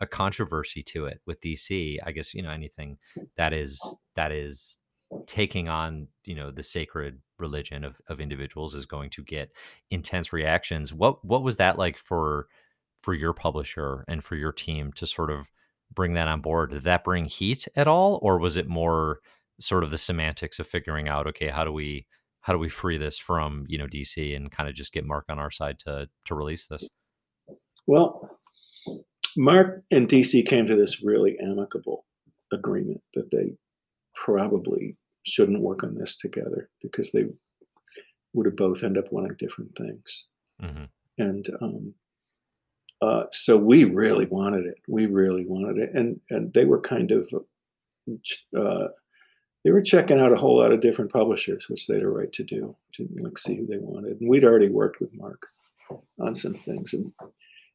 [0.00, 2.98] a controversy to it with DC, I guess you know anything
[3.36, 3.80] that is
[4.16, 4.78] that is
[5.26, 9.50] taking on you know the sacred religion of of individuals is going to get
[9.90, 10.92] intense reactions.
[10.92, 12.48] What what was that like for
[13.02, 15.50] for your publisher and for your team to sort of
[15.94, 16.70] bring that on board?
[16.70, 19.20] Did that bring heat at all, or was it more
[19.58, 22.06] sort of the semantics of figuring out okay how do we
[22.42, 25.26] how do we free this from you know DC and kind of just get Mark
[25.28, 26.88] on our side to to release this?
[27.86, 28.38] Well,
[29.36, 32.06] Mark and DC came to this really amicable
[32.52, 33.56] agreement that they
[34.14, 37.24] probably shouldn't work on this together because they
[38.32, 40.26] would have both end up wanting different things.
[40.62, 40.84] Mm-hmm.
[41.18, 41.94] And um,
[43.02, 44.76] uh, so we really wanted it.
[44.88, 47.28] We really wanted it, and and they were kind of
[48.58, 48.88] uh,
[49.64, 52.32] they were checking out a whole lot of different publishers, which they had a right
[52.32, 54.20] to do to like see who they wanted.
[54.20, 55.48] And we'd already worked with Mark
[56.18, 57.12] on some things, and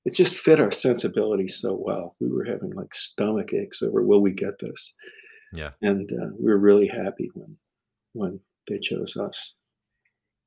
[0.06, 2.16] it just fit our sensibility so well.
[2.20, 4.94] We were having like stomach aches over, will we get this?
[5.54, 5.72] Yeah.
[5.82, 7.58] And uh, we were really happy when
[8.14, 9.54] when they chose us,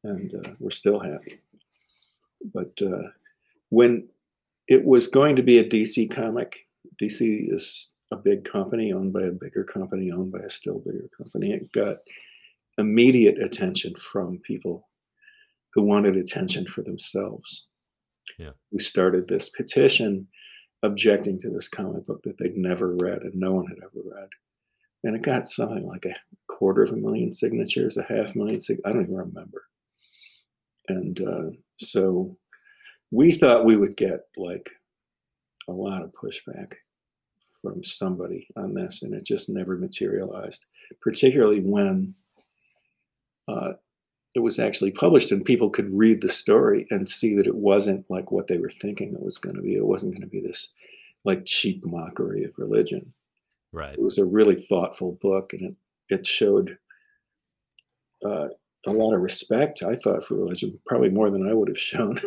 [0.02, 1.40] and uh, we're still happy.
[2.52, 3.10] But uh,
[3.68, 4.08] when
[4.66, 6.66] it was going to be a DC comic,
[7.00, 11.08] DC is a big company owned by a bigger company owned by a still bigger
[11.16, 11.52] company.
[11.52, 11.98] It got
[12.78, 14.88] immediate attention from people
[15.74, 17.66] who wanted attention for themselves.
[18.38, 18.50] Yeah.
[18.72, 20.28] We started this petition
[20.82, 24.28] objecting to this comic book that they'd never read and no one had ever read.
[25.04, 26.14] And it got something like a
[26.46, 29.64] quarter of a million signatures, a half million, sig- I don't even remember.
[30.88, 32.36] And uh, so
[33.10, 34.68] we thought we would get like
[35.68, 36.74] a lot of pushback
[37.62, 40.66] from somebody on this, and it just never materialized,
[41.00, 42.14] particularly when
[43.48, 43.72] uh,
[44.34, 48.04] it was actually published and people could read the story and see that it wasn't
[48.08, 49.74] like what they were thinking it was going to be.
[49.74, 50.72] It wasn't going to be this
[51.24, 53.12] like cheap mockery of religion.
[53.72, 53.94] Right.
[53.94, 55.74] It was a really thoughtful book, and it
[56.08, 56.78] it showed
[58.24, 58.48] uh,
[58.86, 59.82] a lot of respect.
[59.82, 62.18] I thought for religion, probably more than I would have shown.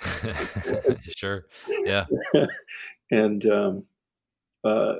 [1.16, 1.46] sure.
[1.84, 2.06] Yeah.
[3.10, 3.84] and um,
[4.68, 4.96] uh,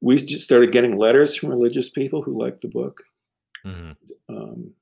[0.00, 3.02] we just started getting letters from religious people who liked the book.
[3.64, 3.92] Mm-hmm.
[4.28, 4.72] Um,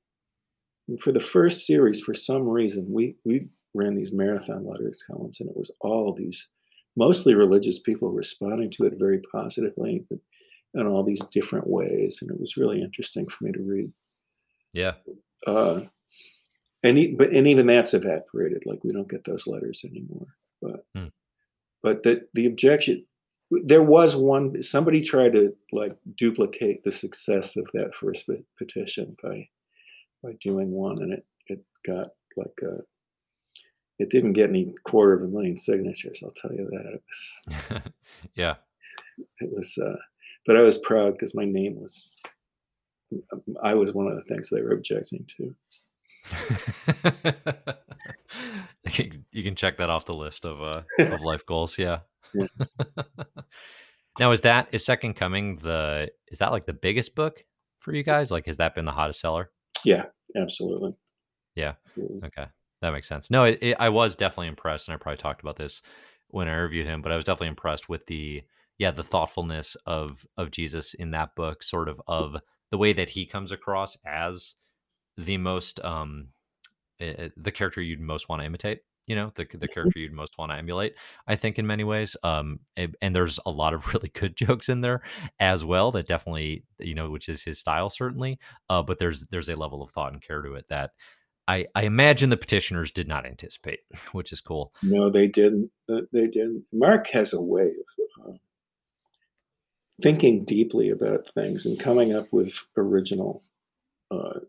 [0.99, 5.49] for the first series, for some reason, we we ran these marathon letters, Collins, and
[5.49, 6.47] it was all these
[6.97, 10.19] mostly religious people responding to it very positively, but
[10.73, 13.91] in all these different ways, and it was really interesting for me to read.
[14.73, 14.93] Yeah.
[15.45, 15.81] Uh,
[16.83, 18.63] and but and even that's evaporated.
[18.65, 20.27] Like we don't get those letters anymore.
[20.61, 21.07] But hmm.
[21.83, 23.05] but the the objection
[23.51, 29.47] there was one somebody tried to like duplicate the success of that first petition by
[30.23, 32.77] by doing one and it it got like a
[33.99, 36.93] it didn't get any quarter of a million signatures i'll tell you that.
[36.93, 37.81] It was
[38.35, 38.55] yeah.
[39.39, 39.97] it was uh
[40.45, 42.17] but i was proud because my name was
[43.61, 45.55] i was one of the things they were objecting to.
[49.31, 51.99] You can check that off the list of uh of life goals yeah
[54.19, 57.43] now is that is Second Coming the is that like the biggest book
[57.79, 58.31] for you guys?
[58.31, 59.51] Like has that been the hottest seller?
[59.83, 60.05] Yeah,
[60.35, 60.95] absolutely.
[61.55, 61.73] Yeah.
[61.87, 62.27] Absolutely.
[62.27, 62.45] Okay.
[62.81, 63.29] That makes sense.
[63.29, 65.81] No, it, it, I was definitely impressed, and I probably talked about this
[66.29, 68.41] when I interviewed him, but I was definitely impressed with the
[68.77, 72.37] yeah the thoughtfulness of of Jesus in that book, sort of of
[72.71, 74.55] the way that he comes across as
[75.17, 76.29] the most um
[76.99, 80.55] the character you'd most want to imitate you know, the the character you'd most wanna
[80.55, 80.93] emulate,
[81.27, 84.69] I think, in many ways, um, and and there's a lot of really good jokes
[84.69, 85.01] in there
[85.39, 89.49] as well that definitely, you know, which is his style certainly, uh, but there's there's
[89.49, 90.91] a level of thought and care to it that
[91.47, 93.79] I I imagine the petitioners did not anticipate,
[94.11, 94.73] which is cool.
[94.83, 95.71] No, they didn't.
[95.91, 96.65] Uh, they didn't.
[96.71, 97.73] Mark has a way
[98.19, 98.37] of uh,
[100.01, 103.43] thinking deeply about things and coming up with original
[104.09, 104.39] uh,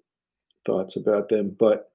[0.65, 1.91] thoughts about them, but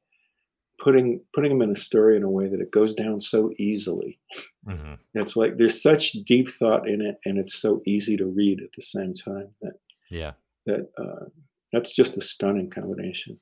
[0.79, 4.19] putting putting them in a story in a way that it goes down so easily.
[4.65, 8.61] hmm It's like there's such deep thought in it, and it's so easy to read
[8.61, 9.73] at the same time that
[10.09, 10.33] Yeah.
[10.65, 11.25] that uh,
[11.73, 13.39] that's just a stunning combination.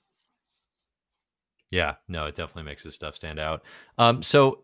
[1.72, 3.64] Yeah, no, it definitely makes his stuff stand out.
[3.98, 4.64] Um, so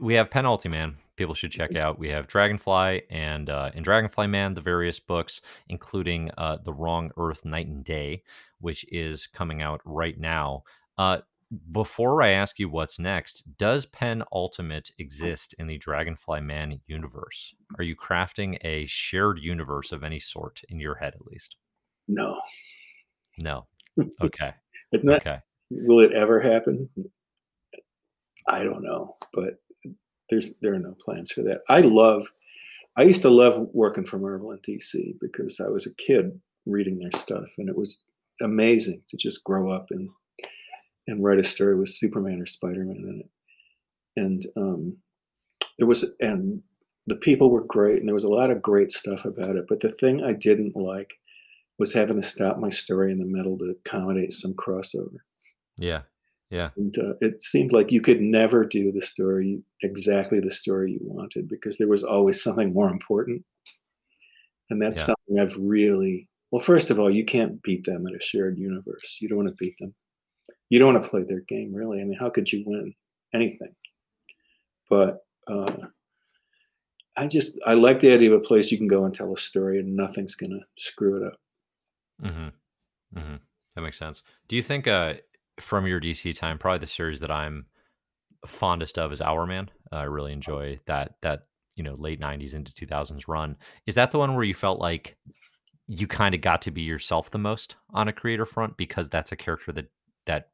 [0.00, 0.94] we have Penultiman.
[1.16, 1.98] People should check out.
[1.98, 7.10] We have Dragonfly and uh, in Dragonfly Man, the various books, including uh, the Wrong
[7.16, 8.22] Earth Night and Day,
[8.60, 10.62] which is coming out right now.
[10.98, 11.18] Uh,
[11.72, 17.54] before I ask you what's next, does Pen Ultimate exist in the Dragonfly Man universe?
[17.78, 21.56] Are you crafting a shared universe of any sort in your head, at least?
[22.08, 22.40] No,
[23.38, 23.66] No.
[24.22, 24.52] Okay.
[24.92, 25.20] not.
[25.20, 25.38] Okay.
[25.70, 26.88] Will it ever happen?
[28.48, 29.54] I don't know, but
[30.30, 31.60] there's there are no plans for that.
[31.68, 32.26] I love.
[32.96, 36.98] I used to love working for Marvel and DC because I was a kid reading
[36.98, 38.02] their stuff, and it was
[38.40, 40.10] amazing to just grow up and
[41.06, 43.30] and write a story with Superman or Spider Man in it.
[44.16, 44.98] And um,
[45.78, 46.62] there was and
[47.06, 49.64] the people were great, and there was a lot of great stuff about it.
[49.68, 51.14] But the thing I didn't like
[51.78, 55.16] was having to stop my story in the middle to accommodate some crossover.
[55.78, 56.02] Yeah.
[56.50, 56.68] Yeah.
[56.76, 61.00] And uh, it seemed like you could never do the story exactly the story you
[61.02, 63.42] wanted because there was always something more important.
[64.68, 65.14] And that's Yeah.
[65.14, 69.18] something I've really, well, first of all, you can't beat them in a shared universe.
[69.20, 69.94] You don't want to beat them.
[70.68, 72.00] You don't want to play their game, really.
[72.00, 72.94] I mean, how could you win
[73.34, 73.74] anything?
[74.88, 75.72] But uh,
[77.16, 79.38] I just, I like the idea of a place you can go and tell a
[79.38, 81.38] story and nothing's going to screw it up.
[82.20, 82.48] hmm
[83.14, 83.36] hmm
[83.74, 84.22] That makes sense.
[84.48, 85.14] Do you think, uh,
[85.60, 87.66] from your DC time, probably the series that I'm
[88.46, 89.68] fondest of is Hourman.
[89.90, 91.46] I really enjoy that that
[91.76, 93.56] you know late '90s into 2000s run.
[93.86, 95.16] Is that the one where you felt like
[95.86, 99.32] you kind of got to be yourself the most on a creator front because that's
[99.32, 99.90] a character that
[100.26, 100.50] that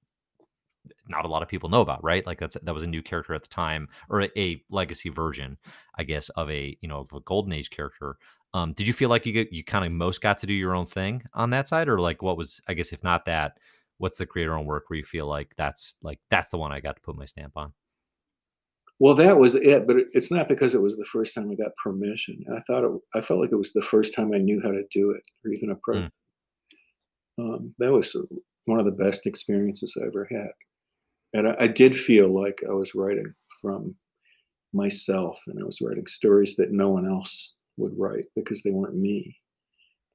[1.08, 2.26] not a lot of people know about, right?
[2.26, 5.58] Like that's that was a new character at the time, or a, a legacy version,
[5.96, 8.16] I guess, of a you know of a golden age character.
[8.54, 10.74] Um, did you feel like you get, you kind of most got to do your
[10.74, 13.58] own thing on that side, or like what was I guess if not that,
[13.98, 16.80] what's the creator own work where you feel like that's like that's the one I
[16.80, 17.72] got to put my stamp on?
[19.00, 21.76] Well, that was it, but it's not because it was the first time I got
[21.82, 22.42] permission.
[22.54, 24.84] I thought it, I felt like it was the first time I knew how to
[24.90, 26.04] do it, or even approach.
[26.04, 26.10] Mm,
[27.38, 28.16] Um, that was
[28.64, 30.50] one of the best experiences I ever had,
[31.32, 33.94] and I, I did feel like I was writing from
[34.72, 38.96] myself, and I was writing stories that no one else would write because they weren't
[38.96, 39.36] me.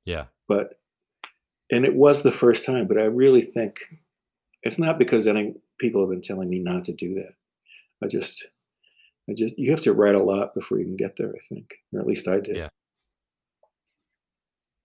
[0.05, 0.79] yeah, But
[1.71, 3.77] and it was the first time, but I really think
[4.63, 7.33] it's not because any people have been telling me not to do that.
[8.03, 8.45] I just
[9.29, 11.73] I just you have to write a lot before you can get there, I think.
[11.93, 12.57] Or at least I did.
[12.57, 12.69] yeah,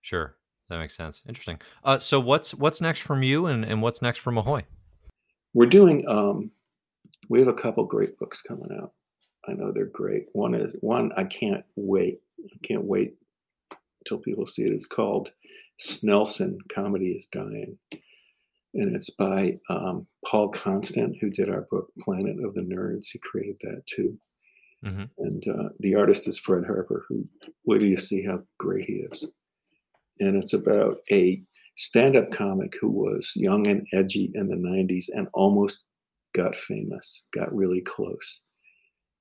[0.03, 0.37] sure,
[0.69, 1.23] that makes sense.
[1.29, 1.61] Interesting.
[1.85, 4.64] Uh, so what's what's next from you, and and what's next from Ahoy?
[5.59, 6.53] We're doing um
[7.29, 8.92] we have a couple great books coming out.
[9.49, 10.27] I know they're great.
[10.33, 12.14] One is one I can't wait.
[12.38, 13.14] I can't wait
[14.07, 14.71] till people see it.
[14.71, 15.33] It's called
[15.81, 17.77] Snelson Comedy is Dying.
[18.73, 23.09] And it's by um, Paul Constant, who did our book Planet of the Nerds.
[23.12, 24.16] He created that too.
[24.85, 27.27] hmm And uh, the artist is Fred Harper, who,
[27.66, 29.27] wait till you see how great he is.
[30.21, 31.42] And it's about a
[31.79, 35.87] stand up comic who was young and edgy in the 90s and almost
[36.35, 38.43] got famous, got really close,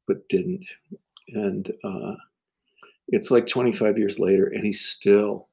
[0.08, 0.66] but didn't.
[1.30, 2.16] And uh,
[3.10, 5.48] it's like 25 years later, and he's still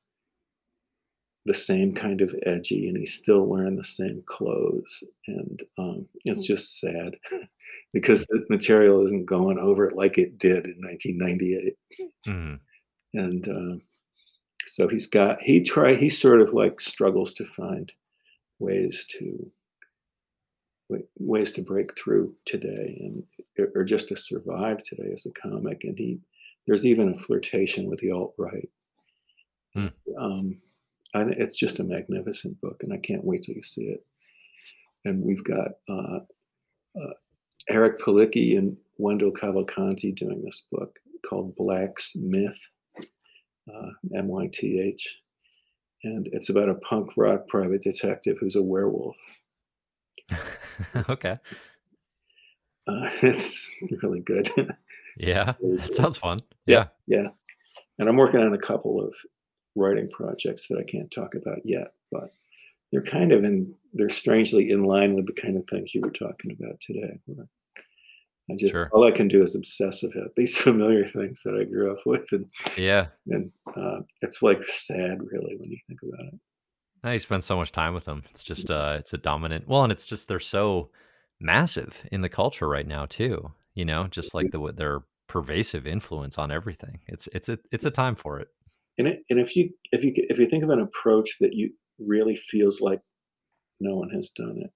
[1.47, 5.05] the same kind of edgy, and he's still wearing the same clothes.
[5.27, 7.17] And um, it's just sad
[7.93, 11.75] because the material isn't going over it like it did in 1998.
[12.25, 12.55] hmm
[13.13, 13.83] And um,
[14.67, 17.93] so he's got he try he sort of like struggles to find
[18.59, 19.51] ways to
[21.19, 23.25] ways to break through today and
[23.75, 25.85] or just to survive today as a comic.
[25.85, 26.19] And he
[26.67, 28.69] there's even a flirtation with the alt right.
[29.75, 29.87] Hmm.
[30.19, 30.59] Um,
[31.15, 34.05] I, thi- it's just a magnificent book, and I can't wait till you see it.
[35.05, 36.21] And we've got uh,
[37.01, 37.15] uh,
[37.69, 40.99] Eric Palicki and Wendell Cavalcanti doing this book
[41.29, 42.71] called Black's Myth,
[43.73, 45.19] uh, M Y T H.
[46.03, 49.17] And it's about a punk rock private detective who's a werewolf.
[51.09, 51.39] okay.
[52.87, 54.49] Uh, it's really good.
[55.17, 56.41] Yeah, Really that sounds fun.
[56.67, 57.23] Yeah, Yeah.
[57.23, 57.29] yeah,
[57.99, 59.15] and I'm working on a couple of
[59.75, 62.31] writing projects that I can't talk about yet, but
[62.93, 66.11] they're kind of in they're strangely in line with the kind of things you were
[66.11, 67.21] talking about today,
[68.51, 68.89] I just Sure.
[68.93, 72.27] all I can do is obsess about these familiar things that I grew up with,
[72.33, 73.09] and Yeah.
[73.29, 76.41] and, uh, it's, like, sad really when you think about it.
[77.03, 78.23] No, you spend so much time with them.
[78.31, 80.91] It's just, uh, it's a dominant well, and it's just they're so
[81.41, 86.39] massive in the culture right now too, you know, just like the their pervasive influence
[86.39, 87.01] on everything.
[87.09, 88.49] It's it's a it's a time for it.
[88.99, 91.73] And it and if you if you if you think of an approach that you
[91.99, 93.01] really feels like
[93.81, 94.71] no one has done it,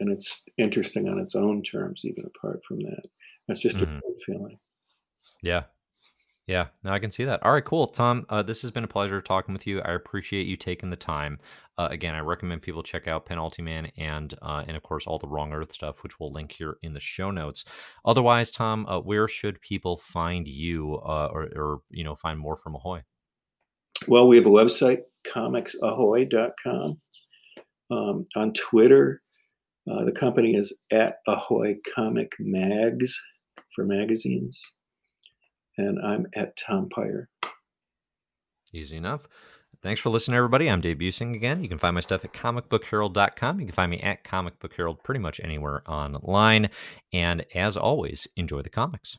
[0.00, 3.02] and it's interesting on its own terms even apart from that,
[3.46, 4.00] that's just a Mhm.
[4.00, 4.58] good feeling.
[5.42, 5.64] Yeah.
[6.46, 6.68] Yeah.
[6.82, 7.42] No, I can see that.
[7.44, 7.86] Alright, cool.
[7.86, 9.80] Tom, uh, this has been a pleasure talking with you.
[9.82, 11.38] I appreciate you taking the time.
[11.78, 15.28] Uh, again, I recommend people check out Penultiman and, uh, and of course, all the
[15.28, 17.64] Wrong Earth stuff, which we'll link here in the show notes.
[18.04, 22.56] Otherwise, Tom, uh, where should people find you, uh, or or, you know, find more
[22.56, 23.02] from Ahoy?
[24.08, 27.00] Well, we have a website, comicsahoy.com.
[27.90, 29.22] Um, on Twitter,
[29.90, 33.20] uh, the company is at Ahoy Comic Mags
[33.74, 34.60] for magazines,
[35.76, 37.26] and I'm @TomPeyer.
[38.72, 39.26] Easy enough.
[39.82, 40.68] Thanks for listening, everybody.
[40.68, 41.62] I'm Dave Buesing again.
[41.62, 43.60] You can find my stuff at comicbookherald.com.
[43.60, 46.68] You can find me at Comic Book Herald pretty much anywhere online.
[47.14, 49.16] And as always, enjoy the comics.